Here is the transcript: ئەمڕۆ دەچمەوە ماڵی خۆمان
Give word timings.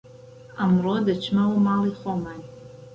ئەمڕۆ 0.57 0.95
دەچمەوە 1.07 1.57
ماڵی 1.65 1.93
خۆمان 1.99 2.41